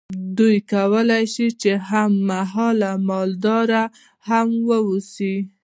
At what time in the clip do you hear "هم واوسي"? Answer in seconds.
4.27-5.35